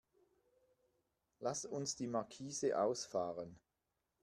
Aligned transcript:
Lass 1.37 1.63
uns 1.63 1.95
die 1.95 2.07
Markise 2.07 2.79
ausfahren. 2.79 3.59